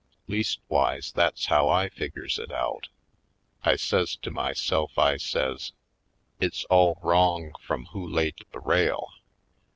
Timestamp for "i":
1.69-1.87, 3.63-3.75, 4.97-5.17